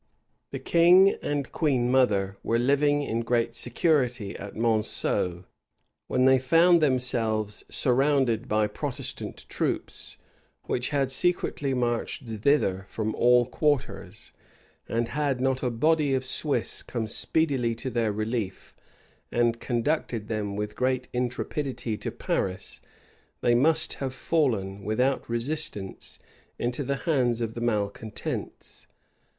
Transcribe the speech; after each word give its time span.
The 0.49 0.57
king 0.57 1.15
and 1.21 1.51
queen 1.51 1.91
mother 1.91 2.35
were 2.41 2.57
living 2.57 3.03
in 3.03 3.19
great 3.19 3.53
security 3.53 4.35
at 4.35 4.55
Monceaux, 4.55 5.25
in 5.29 5.33
Brie, 5.41 5.45
when 6.07 6.25
they 6.25 6.39
found 6.39 6.81
themselves 6.81 7.63
surrounded 7.69 8.47
by 8.47 8.65
Protestant 8.65 9.45
troops, 9.47 10.17
which 10.63 10.89
had 10.89 11.11
secretly 11.11 11.75
marched 11.75 12.23
thither 12.27 12.87
from 12.89 13.13
all 13.13 13.45
quarters; 13.45 14.31
and 14.89 15.09
had 15.09 15.39
not 15.39 15.61
a 15.61 15.69
body 15.69 16.15
of 16.15 16.25
Swiss 16.25 16.81
come 16.81 17.05
speedily 17.07 17.75
to 17.75 17.91
their 17.91 18.11
relief, 18.11 18.73
and 19.31 19.59
conducted 19.59 20.27
them 20.27 20.55
with 20.55 20.75
great 20.75 21.09
intrepidity 21.13 21.95
to 21.97 22.09
Paris, 22.09 22.81
they 23.41 23.53
must 23.53 23.93
have 24.01 24.15
fallen, 24.15 24.83
without 24.83 25.29
resistance, 25.29 26.17
into 26.57 26.83
the 26.83 26.95
hands 27.05 27.39
of 27.39 27.53
the 27.53 27.61
malecontents. 27.61 28.87